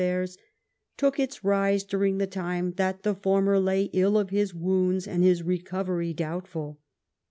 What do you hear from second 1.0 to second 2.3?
its rise during the